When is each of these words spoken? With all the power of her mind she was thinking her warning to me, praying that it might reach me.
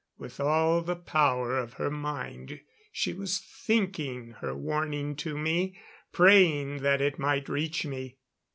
With 0.17 0.39
all 0.39 0.81
the 0.81 0.95
power 0.95 1.59
of 1.59 1.73
her 1.73 1.91
mind 1.91 2.61
she 2.91 3.13
was 3.13 3.37
thinking 3.37 4.31
her 4.39 4.55
warning 4.55 5.15
to 5.17 5.37
me, 5.37 5.77
praying 6.11 6.77
that 6.81 7.01
it 7.01 7.19
might 7.19 7.47
reach 7.47 7.85
me. 7.85 8.17